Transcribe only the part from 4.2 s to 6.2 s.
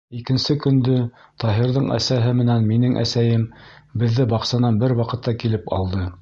баҡсанан бер ваҡытта килеп алды.